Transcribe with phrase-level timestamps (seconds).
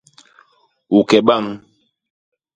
[0.97, 1.45] U ke bañ.